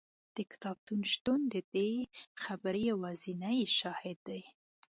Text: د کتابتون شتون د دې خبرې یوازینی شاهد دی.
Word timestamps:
د 0.35 0.37
کتابتون 0.51 1.01
شتون 1.11 1.39
د 1.53 1.55
دې 1.73 1.91
خبرې 2.43 2.81
یوازینی 2.91 3.59
شاهد 3.79 4.17
دی. 4.29 4.41